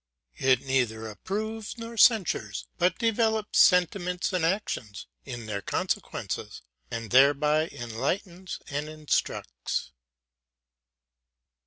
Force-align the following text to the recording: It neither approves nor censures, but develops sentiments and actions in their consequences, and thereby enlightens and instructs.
It 0.39 0.61
neither 0.61 1.07
approves 1.07 1.77
nor 1.77 1.95
censures, 1.95 2.65
but 2.79 2.97
develops 2.97 3.59
sentiments 3.59 4.33
and 4.33 4.43
actions 4.43 5.05
in 5.25 5.45
their 5.45 5.61
consequences, 5.61 6.63
and 6.89 7.11
thereby 7.11 7.67
enlightens 7.67 8.57
and 8.71 8.89
instructs. 8.89 9.91